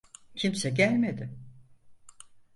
Kimse 0.35 0.69
gelmedi. 0.69 1.37